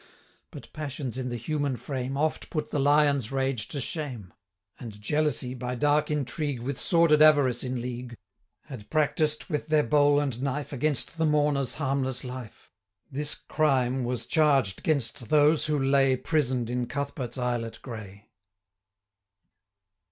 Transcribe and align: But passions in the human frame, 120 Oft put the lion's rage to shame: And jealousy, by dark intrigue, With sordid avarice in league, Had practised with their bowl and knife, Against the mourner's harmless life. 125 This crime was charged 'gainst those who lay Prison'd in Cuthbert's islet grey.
But 0.49 0.73
passions 0.73 1.15
in 1.15 1.29
the 1.29 1.37
human 1.37 1.77
frame, 1.77 2.15
120 2.15 2.25
Oft 2.25 2.49
put 2.49 2.71
the 2.71 2.79
lion's 2.79 3.31
rage 3.31 3.67
to 3.67 3.79
shame: 3.79 4.33
And 4.79 4.99
jealousy, 4.99 5.53
by 5.53 5.75
dark 5.75 6.09
intrigue, 6.09 6.61
With 6.61 6.79
sordid 6.79 7.21
avarice 7.21 7.63
in 7.63 7.83
league, 7.83 8.17
Had 8.61 8.89
practised 8.89 9.45
with 9.47 9.67
their 9.67 9.83
bowl 9.83 10.19
and 10.19 10.41
knife, 10.41 10.73
Against 10.73 11.19
the 11.19 11.25
mourner's 11.27 11.75
harmless 11.75 12.23
life. 12.23 12.71
125 13.11 13.15
This 13.15 13.35
crime 13.47 14.03
was 14.03 14.25
charged 14.25 14.81
'gainst 14.81 15.29
those 15.29 15.67
who 15.67 15.77
lay 15.77 16.15
Prison'd 16.17 16.71
in 16.71 16.87
Cuthbert's 16.87 17.37
islet 17.37 17.77
grey. 17.83 18.31